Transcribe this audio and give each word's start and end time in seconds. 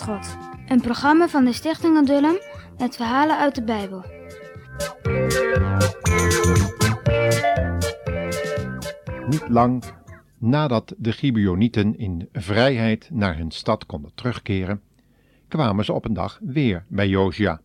God. 0.00 0.36
Een 0.66 0.80
programma 0.80 1.28
van 1.28 1.44
de 1.44 1.52
Stichting 1.52 1.96
Adullam 1.96 2.36
met 2.78 2.96
verhalen 2.96 3.38
uit 3.38 3.54
de 3.54 3.62
Bijbel. 3.62 4.04
Niet 9.28 9.48
lang 9.48 9.84
nadat 10.38 10.94
de 10.98 11.12
Gibeonieten 11.12 11.98
in 11.98 12.28
vrijheid 12.32 13.08
naar 13.12 13.36
hun 13.36 13.50
stad 13.50 13.86
konden 13.86 14.14
terugkeren, 14.14 14.82
kwamen 15.48 15.84
ze 15.84 15.92
op 15.92 16.04
een 16.04 16.14
dag 16.14 16.38
weer 16.42 16.84
bij 16.88 17.08
Josia. 17.08 17.60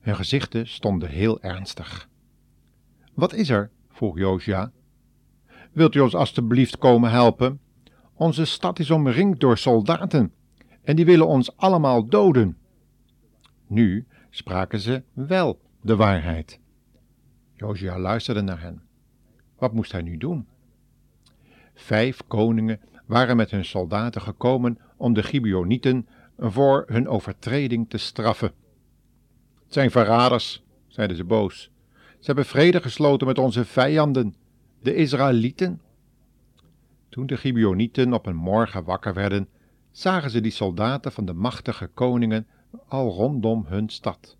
Hun 0.00 0.16
gezichten 0.16 0.68
stonden 0.68 1.08
heel 1.08 1.40
ernstig. 1.42 2.08
Wat 3.14 3.32
is 3.32 3.48
er? 3.48 3.70
vroeg 3.88 4.18
Josia. 4.18 4.72
Wilt 5.72 5.94
u 5.94 6.00
ons 6.00 6.14
alstublieft 6.14 6.78
komen 6.78 7.10
helpen? 7.10 7.60
Onze 8.14 8.44
stad 8.44 8.78
is 8.78 8.90
omringd 8.90 9.40
door 9.40 9.58
soldaten 9.58 10.32
en 10.84 10.96
die 10.96 11.04
willen 11.04 11.26
ons 11.26 11.56
allemaal 11.56 12.06
doden. 12.06 12.56
Nu 13.66 14.06
spraken 14.30 14.80
ze 14.80 15.02
wel 15.12 15.60
de 15.80 15.96
waarheid. 15.96 16.60
Josia 17.54 17.98
luisterde 17.98 18.40
naar 18.40 18.60
hen. 18.60 18.82
Wat 19.58 19.72
moest 19.72 19.92
hij 19.92 20.02
nu 20.02 20.16
doen? 20.16 20.46
Vijf 21.74 22.20
koningen 22.26 22.80
waren 23.06 23.36
met 23.36 23.50
hun 23.50 23.64
soldaten 23.64 24.20
gekomen 24.20 24.78
om 24.96 25.12
de 25.12 25.22
Gibeonieten 25.22 26.08
voor 26.38 26.84
hun 26.86 27.08
overtreding 27.08 27.90
te 27.90 27.98
straffen. 27.98 28.52
Het 29.64 29.72
zijn 29.72 29.90
verraders, 29.90 30.64
zeiden 30.86 31.16
ze 31.16 31.24
boos. 31.24 31.70
Ze 32.18 32.26
hebben 32.26 32.44
vrede 32.44 32.80
gesloten 32.80 33.26
met 33.26 33.38
onze 33.38 33.64
vijanden, 33.64 34.34
de 34.82 34.94
Israëlieten. 34.94 35.80
Toen 37.08 37.26
de 37.26 37.36
Gibeonieten 37.36 38.12
op 38.12 38.26
een 38.26 38.36
morgen 38.36 38.84
wakker 38.84 39.14
werden, 39.14 39.48
zagen 39.94 40.30
ze 40.30 40.40
die 40.40 40.52
soldaten 40.52 41.12
van 41.12 41.24
de 41.24 41.32
machtige 41.32 41.86
koningen 41.86 42.46
al 42.88 43.10
rondom 43.10 43.64
hun 43.66 43.88
stad. 43.88 44.36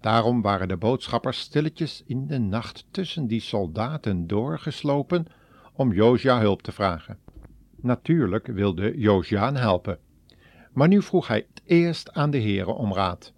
Daarom 0.00 0.42
waren 0.42 0.68
de 0.68 0.76
boodschappers 0.76 1.38
stilletjes 1.38 2.02
in 2.06 2.26
de 2.26 2.38
nacht 2.38 2.86
tussen 2.90 3.26
die 3.26 3.40
soldaten 3.40 4.26
doorgeslopen 4.26 5.26
om 5.72 5.92
Josia 5.92 6.40
hulp 6.40 6.62
te 6.62 6.72
vragen. 6.72 7.18
Natuurlijk 7.76 8.46
wilde 8.46 8.98
Josia 8.98 9.52
helpen, 9.52 9.98
maar 10.72 10.88
nu 10.88 11.02
vroeg 11.02 11.28
hij 11.28 11.46
het 11.48 11.62
eerst 11.64 12.12
aan 12.12 12.30
de 12.30 12.38
heren 12.38 12.76
om 12.76 12.94
raad. 12.94 13.32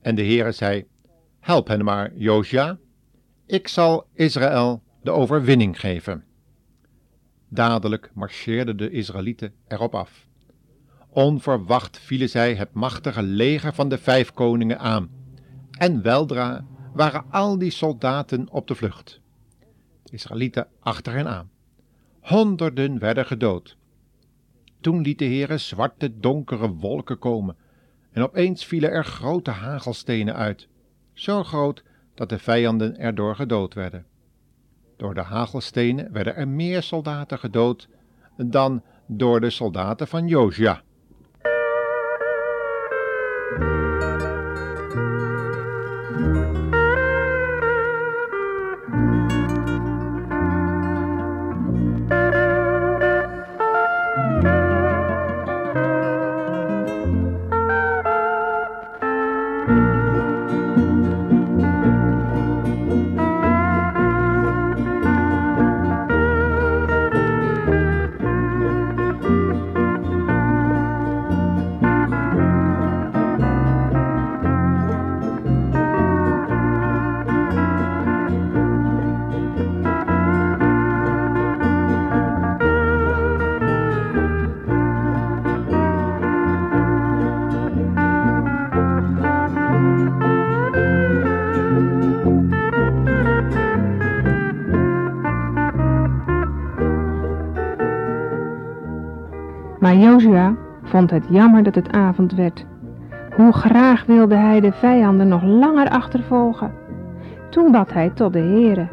En 0.00 0.14
de 0.14 0.22
heren 0.22 0.54
zei, 0.54 0.86
help 1.40 1.68
hen 1.68 1.84
maar, 1.84 2.14
Josia, 2.14 2.78
ik 3.46 3.68
zal 3.68 4.06
Israël 4.14 4.82
de 5.02 5.10
overwinning 5.10 5.80
geven. 5.80 6.24
Dadelijk 7.52 8.10
marcheerden 8.14 8.76
de 8.76 8.90
Israëlieten 8.90 9.52
erop 9.68 9.94
af. 9.94 10.26
Onverwacht 11.08 11.98
vielen 11.98 12.28
zij 12.28 12.54
het 12.54 12.72
machtige 12.72 13.22
leger 13.22 13.74
van 13.74 13.88
de 13.88 13.98
vijf 13.98 14.32
koningen 14.32 14.78
aan, 14.78 15.10
en 15.70 16.02
weldra 16.02 16.64
waren 16.92 17.24
al 17.30 17.58
die 17.58 17.70
soldaten 17.70 18.50
op 18.50 18.66
de 18.66 18.74
vlucht. 18.74 19.20
De 20.02 20.12
Israëlieten 20.12 20.68
achter 20.80 21.12
hen 21.12 21.28
aan. 21.28 21.50
Honderden 22.20 22.98
werden 22.98 23.26
gedood. 23.26 23.76
Toen 24.80 25.00
liet 25.00 25.18
de 25.18 25.24
Heere 25.24 25.58
zwarte 25.58 26.18
donkere 26.18 26.68
wolken 26.68 27.18
komen, 27.18 27.56
en 28.12 28.22
opeens 28.22 28.64
vielen 28.64 28.90
er 28.90 29.04
grote 29.04 29.50
hagelstenen 29.50 30.34
uit, 30.34 30.68
zo 31.12 31.44
groot 31.44 31.82
dat 32.14 32.28
de 32.28 32.38
vijanden 32.38 32.98
erdoor 32.98 33.36
gedood 33.36 33.74
werden. 33.74 34.06
Door 35.00 35.14
de 35.14 35.22
hagelstenen 35.22 36.12
werden 36.12 36.36
er 36.36 36.48
meer 36.48 36.82
soldaten 36.82 37.38
gedood 37.38 37.88
dan 38.36 38.82
door 39.06 39.40
de 39.40 39.50
soldaten 39.50 40.08
van 40.08 40.28
Josia. 40.28 40.82
Maar 99.90 99.98
Jozua 99.98 100.54
vond 100.82 101.10
het 101.10 101.24
jammer 101.30 101.62
dat 101.62 101.74
het 101.74 101.92
avond 101.92 102.32
werd. 102.34 102.66
Hoe 103.36 103.52
graag 103.52 104.04
wilde 104.06 104.34
hij 104.34 104.60
de 104.60 104.72
vijanden 104.72 105.28
nog 105.28 105.42
langer 105.42 105.88
achtervolgen. 105.88 106.72
Toen 107.48 107.72
bad 107.72 107.92
hij 107.92 108.10
tot 108.10 108.32
de 108.32 108.38
Heere. 108.38 108.88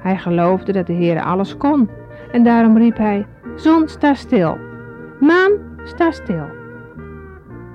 Hij 0.00 0.18
geloofde 0.18 0.72
dat 0.72 0.86
de 0.86 0.92
Heere 0.92 1.22
alles 1.22 1.56
kon. 1.56 1.90
En 2.32 2.44
daarom 2.44 2.76
riep 2.76 2.96
hij, 2.96 3.26
zon 3.56 3.88
sta 3.88 4.14
stil, 4.14 4.58
maan 5.20 5.52
sta 5.84 6.10
stil. 6.10 6.46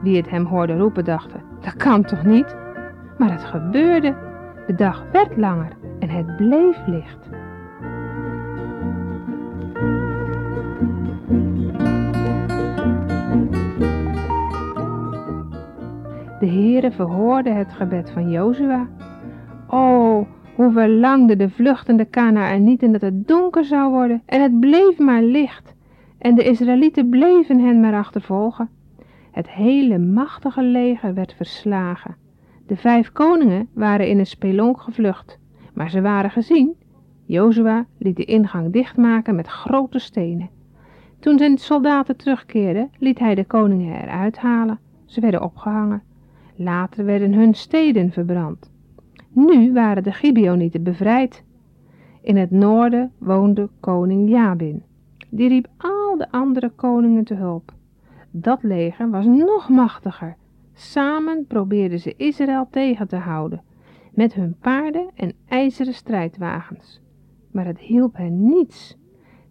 Wie 0.02 0.18
het 0.18 0.30
hem 0.30 0.46
hoorde 0.46 0.78
roepen 0.78 1.06
dachten, 1.06 1.42
dat 1.62 1.76
kan 1.76 2.04
toch 2.04 2.24
niet? 2.24 2.56
Maar 3.18 3.32
het 3.32 3.44
gebeurde. 3.44 4.16
De 4.68 4.76
dag 4.76 5.04
werd 5.12 5.38
langer 5.38 5.72
en 6.00 6.10
het 6.10 6.36
bleef 6.36 6.78
licht. 6.86 7.30
De 16.44 16.50
Heere 16.50 16.92
verhoorde 16.92 17.50
het 17.50 17.74
gebed 17.74 18.12
van 18.12 18.30
Jozua. 18.30 18.88
O, 19.68 20.28
hoe 20.56 20.72
verlangde 20.72 21.36
de 21.36 21.50
vluchtende 21.50 22.06
Kanaanieten 22.06 22.92
dat 22.92 23.02
het 23.02 23.28
donker 23.28 23.66
zou 23.66 23.92
worden 23.92 24.22
en 24.26 24.42
het 24.42 24.60
bleef 24.60 24.98
maar 24.98 25.22
licht. 25.22 25.76
En 26.18 26.36
de 26.36 26.44
Israëlieten 26.44 27.10
bleven 27.10 27.60
hen 27.60 27.80
maar 27.80 27.94
achtervolgen. 27.94 28.70
Het 29.32 29.50
hele 29.50 29.98
machtige 29.98 30.64
leger 30.64 31.14
werd 31.14 31.34
verslagen. 31.34 32.16
De 32.68 32.76
vijf 32.76 33.12
koningen 33.12 33.68
waren 33.74 34.08
in 34.08 34.20
een 34.20 34.26
spelonk 34.26 34.82
gevlucht, 34.82 35.40
maar 35.74 35.90
ze 35.90 36.02
waren 36.02 36.32
gezien. 36.32 36.76
Jozua 37.26 37.86
liet 37.98 38.16
de 38.16 38.26
ingang 38.26 38.74
dichtmaken 38.74 39.36
met 39.36 39.48
grote 39.48 40.00
stenen. 40.00 40.50
Toen 41.20 41.38
zijn 41.38 41.58
soldaten 41.58 42.18
terugkeerden, 42.18 42.90
liet 43.00 43.20
hij 43.20 43.36
de 43.36 43.46
koningen 43.46 44.02
eruit 44.02 44.38
halen. 44.38 44.80
Ze 45.06 45.22
werden 45.22 45.42
opgehangen. 45.42 46.12
Later 46.56 47.06
werden 47.06 47.34
hun 47.34 47.54
steden 47.54 48.12
verbrand. 48.12 48.72
Nu 49.30 49.74
waren 49.74 50.04
de 50.04 50.12
Gibeonieten 50.12 50.84
bevrijd. 50.84 51.44
In 52.22 52.38
het 52.38 52.52
noorden 52.52 53.12
woonde 53.18 53.70
koning 53.80 54.30
Jabin. 54.30 54.84
Die 55.30 55.48
riep 55.48 55.68
al 55.78 56.18
de 56.18 56.32
andere 56.32 56.70
koningen 56.70 57.24
te 57.24 57.34
hulp. 57.34 57.74
Dat 58.32 58.64
leger 58.64 59.10
was 59.10 59.26
nog 59.26 59.70
machtiger. 59.70 60.36
Samen 60.74 61.46
probeerden 61.48 62.00
ze 62.00 62.14
Israël 62.18 62.68
tegen 62.72 63.08
te 63.08 63.16
houden, 63.16 63.62
met 64.12 64.34
hun 64.34 64.56
paarden 64.60 65.10
en 65.16 65.34
ijzeren 65.48 65.94
strijdwagens. 65.94 67.02
Maar 67.52 67.66
het 67.66 67.80
hielp 67.80 68.18
hen 68.18 68.50
niets. 68.50 68.98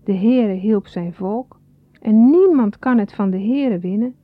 De 0.05 0.14
Heere 0.14 0.52
hielp 0.52 0.87
zijn 0.87 1.12
volk 1.12 1.60
en 2.00 2.31
niemand 2.31 2.78
kan 2.78 2.98
het 2.98 3.12
van 3.12 3.31
de 3.31 3.40
Heere 3.40 3.78
winnen. 3.78 4.14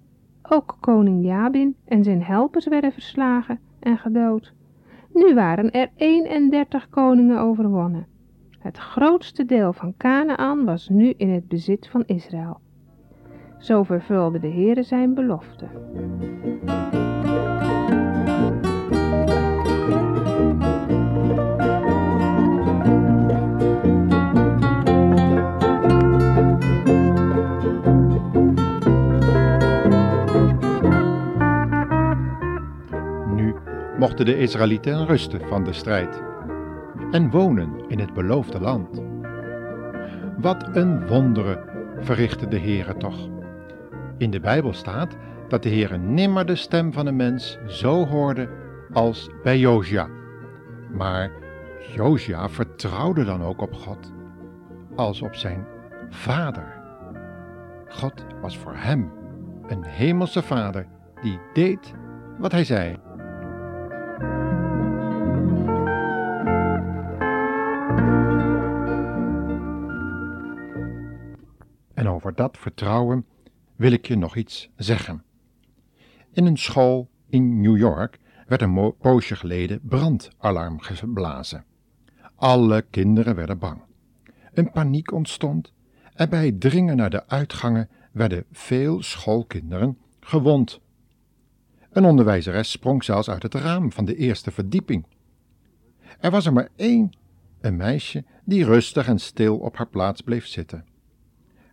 Ook 0.49 0.77
koning 0.81 1.25
Jabin 1.25 1.77
en 1.85 2.05
zijn 2.05 2.23
helpers 2.23 2.67
werden 2.67 2.93
verslagen 2.93 3.61
en 3.79 3.99
gedood. 3.99 4.53
Nu 5.13 5.35
waren 5.35 5.71
er 5.71 5.91
31 5.97 6.89
koningen 6.89 7.41
overwonnen. 7.41 8.07
Het 8.59 8.79
grootste 8.79 9.45
deel 9.45 9.73
van 9.73 9.95
Canaan 9.97 10.65
was 10.65 10.89
nu 10.89 11.15
in 11.17 11.31
het 11.31 11.49
bezit 11.49 11.89
van 11.89 12.05
Israël. 12.07 12.61
Zo 13.59 13.83
vervulde 13.83 14.39
de 14.39 14.51
Heere 14.51 14.83
zijn 14.83 15.15
belofte. 15.15 15.67
Mochten 33.99 34.25
de 34.25 34.39
Israëlieten 34.39 35.07
rusten 35.07 35.49
van 35.49 35.65
de 35.65 35.73
strijd 35.73 36.23
en 37.11 37.31
wonen 37.31 37.89
in 37.89 37.99
het 37.99 38.15
beloofde 38.15 38.61
land. 38.61 39.03
Wat 40.39 40.77
een 40.77 41.07
wonderen 41.07 41.63
verrichtte 41.99 42.49
de 42.49 42.59
Heere 42.59 42.97
toch. 42.97 43.29
In 44.19 44.31
de 44.31 44.41
Bijbel 44.41 44.73
staat 44.73 45.17
dat 45.49 45.63
de 45.63 45.69
Heere 45.69 45.97
nimmer 45.97 46.47
de 46.47 46.55
stem 46.55 46.93
van 46.93 47.07
een 47.07 47.17
mens 47.17 47.59
zo 47.67 48.07
hoorde 48.07 48.49
als 48.93 49.31
bij 49.43 49.59
Josia. 49.59 50.09
Maar 50.93 51.31
Josia 51.95 52.49
vertrouwde 52.49 53.25
dan 53.25 53.43
ook 53.43 53.61
op 53.61 53.75
God, 53.75 54.13
als 54.97 55.23
op 55.23 55.35
zijn 55.35 55.67
vader. 56.09 56.77
God 57.89 58.27
was 58.41 58.59
voor 58.59 58.75
hem 58.77 59.13
een 59.67 59.85
hemelse 59.85 60.43
vader 60.43 60.87
die 61.23 61.39
deed 61.53 61.95
wat 62.39 62.53
hij 62.53 62.65
zei. 62.65 63.08
En 71.99 72.09
over 72.09 72.35
dat 72.35 72.59
vertrouwen 72.59 73.27
wil 73.77 73.93
ik 73.93 74.07
je 74.07 74.17
nog 74.17 74.37
iets 74.37 74.71
zeggen. 74.77 75.23
In 76.33 76.47
een 76.47 76.57
school 76.57 77.09
in 77.29 77.61
New 77.61 77.77
York 77.77 78.19
werd 78.47 78.63
een 78.63 78.95
poosje 79.01 79.37
geleden 79.37 79.81
brandalarm 79.83 80.81
geblazen. 80.81 81.65
Alle 82.35 82.83
kinderen 82.91 83.35
werden 83.35 83.59
bang. 83.59 83.81
Een 84.53 84.71
paniek 84.71 85.13
ontstond 85.13 85.73
en 86.15 86.31
bij 86.31 86.47
het 86.47 86.61
dringen 86.61 86.97
naar 86.97 87.11
de 87.11 87.29
uitgangen 87.29 87.89
werden 88.13 88.45
veel 88.53 89.03
schoolkinderen 89.03 89.99
gewond. 90.21 90.81
Een 91.91 92.05
onderwijzeres 92.05 92.71
sprong 92.71 93.05
zelfs 93.05 93.31
uit 93.31 93.43
het 93.43 93.55
raam 93.55 93.93
van 93.93 94.05
de 94.05 94.17
eerste 94.17 94.51
verdieping. 94.51 95.07
Er 96.21 96.31
was 96.31 96.47
er 96.47 96.53
maar 96.53 96.69
één, 96.77 97.13
een 97.61 97.77
meisje, 97.77 98.25
die 98.45 98.65
rustig 98.65 99.07
en 99.07 99.19
stil 99.19 99.57
op 99.57 99.77
haar 99.77 99.89
plaats 99.89 100.21
bleef 100.21 100.47
zitten. 100.47 100.97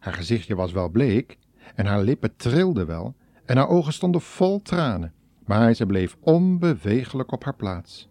Haar 0.06 0.14
gezichtje 0.14 0.56
was 0.56 0.72
wel 0.72 0.90
bleek 0.90 1.38
en 1.76 1.86
haar 1.86 2.02
lippen 2.02 2.36
trilden 2.36 2.88
wel 2.88 3.16
en 3.46 3.58
haar 3.58 3.68
ogen 3.68 3.94
stonden 3.94 4.22
vol 4.22 4.62
tranen, 4.62 5.14
maar 5.46 5.74
ze 5.74 5.86
bleef 5.86 6.18
onbewegelijk 6.20 7.32
op 7.32 7.44
haar 7.44 7.56
plaats. 7.56 8.10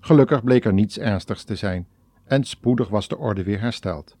Gelukkig 0.00 0.44
bleek 0.44 0.64
er 0.64 0.72
niets 0.72 0.98
ernstigs 0.98 1.44
te 1.44 1.56
zijn 1.56 1.86
en 2.24 2.44
spoedig 2.44 2.88
was 2.88 3.08
de 3.08 3.18
orde 3.18 3.42
weer 3.42 3.60
hersteld. 3.60 4.16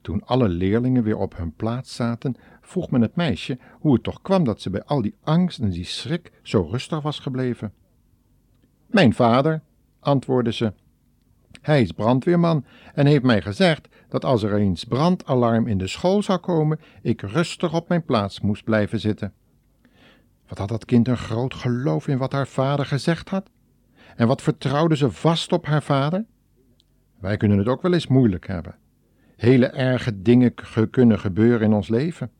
Toen 0.00 0.24
alle 0.24 0.48
leerlingen 0.48 1.02
weer 1.02 1.16
op 1.16 1.36
hun 1.36 1.54
plaats 1.54 1.94
zaten, 1.94 2.36
vroeg 2.60 2.90
men 2.90 3.00
het 3.00 3.16
meisje 3.16 3.58
hoe 3.72 3.92
het 3.92 4.02
toch 4.02 4.22
kwam 4.22 4.44
dat 4.44 4.60
ze 4.60 4.70
bij 4.70 4.84
al 4.84 5.02
die 5.02 5.14
angst 5.22 5.58
en 5.58 5.70
die 5.70 5.84
schrik 5.84 6.32
zo 6.42 6.68
rustig 6.70 7.00
was 7.00 7.18
gebleven. 7.18 7.72
Mijn 8.86 9.14
vader, 9.14 9.62
antwoordde 10.00 10.52
ze. 10.52 10.72
Hij 11.60 11.82
is 11.82 11.92
brandweerman 11.92 12.64
en 12.94 13.06
heeft 13.06 13.22
mij 13.22 13.42
gezegd 13.42 13.88
dat 14.08 14.24
als 14.24 14.42
er 14.42 14.54
eens 14.54 14.84
brandalarm 14.84 15.66
in 15.66 15.78
de 15.78 15.86
school 15.86 16.22
zou 16.22 16.38
komen, 16.38 16.80
ik 17.02 17.20
rustig 17.20 17.74
op 17.74 17.88
mijn 17.88 18.04
plaats 18.04 18.40
moest 18.40 18.64
blijven 18.64 19.00
zitten. 19.00 19.32
Wat 20.48 20.58
had 20.58 20.68
dat 20.68 20.84
kind 20.84 21.08
een 21.08 21.16
groot 21.16 21.54
geloof 21.54 22.08
in 22.08 22.18
wat 22.18 22.32
haar 22.32 22.46
vader 22.46 22.86
gezegd 22.86 23.28
had? 23.28 23.50
En 24.16 24.26
wat 24.26 24.42
vertrouwde 24.42 24.96
ze 24.96 25.10
vast 25.10 25.52
op 25.52 25.66
haar 25.66 25.82
vader? 25.82 26.24
Wij 27.18 27.36
kunnen 27.36 27.58
het 27.58 27.68
ook 27.68 27.82
wel 27.82 27.92
eens 27.92 28.06
moeilijk 28.06 28.46
hebben. 28.46 28.74
Hele 29.36 29.66
erge 29.66 30.22
dingen 30.22 30.54
kunnen 30.90 31.18
gebeuren 31.18 31.66
in 31.66 31.72
ons 31.72 31.88
leven. 31.88 32.30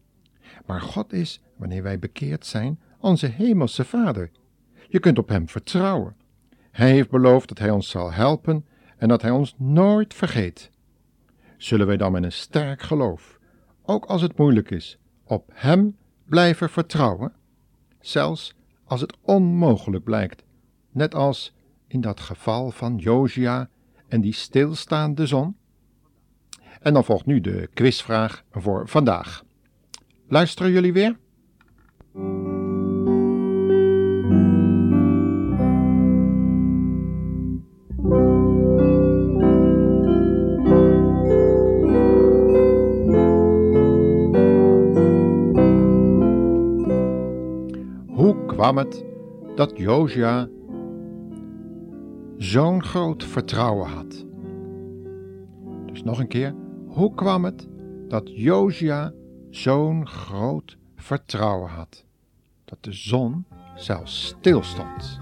Maar 0.66 0.80
God 0.80 1.12
is, 1.12 1.40
wanneer 1.56 1.82
wij 1.82 1.98
bekeerd 1.98 2.46
zijn, 2.46 2.80
onze 2.98 3.26
hemelse 3.26 3.84
Vader. 3.84 4.30
Je 4.88 4.98
kunt 4.98 5.18
op 5.18 5.28
Hem 5.28 5.48
vertrouwen. 5.48 6.16
Hij 6.70 6.90
heeft 6.90 7.10
beloofd 7.10 7.48
dat 7.48 7.58
Hij 7.58 7.70
ons 7.70 7.88
zal 7.88 8.12
helpen 8.12 8.64
en 9.00 9.08
dat 9.08 9.22
Hij 9.22 9.30
ons 9.30 9.54
nooit 9.58 10.14
vergeet. 10.14 10.70
Zullen 11.56 11.86
wij 11.86 11.96
dan 11.96 12.12
met 12.12 12.22
een 12.22 12.32
sterk 12.32 12.82
geloof, 12.82 13.38
ook 13.82 14.04
als 14.04 14.22
het 14.22 14.38
moeilijk 14.38 14.70
is, 14.70 14.98
op 15.24 15.50
Hem 15.52 15.96
blijven 16.24 16.70
vertrouwen? 16.70 17.32
Zelfs 18.00 18.54
als 18.84 19.00
het 19.00 19.16
onmogelijk 19.20 20.04
blijkt, 20.04 20.42
net 20.90 21.14
als 21.14 21.54
in 21.86 22.00
dat 22.00 22.20
geval 22.20 22.70
van 22.70 22.96
Josia 22.96 23.68
en 24.08 24.20
die 24.20 24.32
stilstaande 24.32 25.26
zon? 25.26 25.56
En 26.80 26.92
dan 26.92 27.04
volgt 27.04 27.26
nu 27.26 27.40
de 27.40 27.68
quizvraag 27.74 28.44
voor 28.50 28.88
vandaag. 28.88 29.44
Luisteren 30.28 30.72
jullie 30.72 30.92
weer? 30.92 31.16
Kwam 48.60 48.76
het 48.76 49.04
dat 49.54 49.72
Josia 49.76 50.48
zo'n 52.36 52.82
groot 52.82 53.24
vertrouwen 53.24 53.88
had? 53.88 54.26
Dus 55.86 56.02
nog 56.02 56.18
een 56.18 56.28
keer, 56.28 56.54
hoe 56.86 57.14
kwam 57.14 57.44
het 57.44 57.68
dat 58.08 58.30
Josia 58.34 59.12
zo'n 59.50 60.06
groot 60.06 60.76
vertrouwen 60.96 61.70
had, 61.70 62.04
dat 62.64 62.78
de 62.80 62.92
zon 62.92 63.44
zelfs 63.74 64.26
stilstond? 64.26 65.18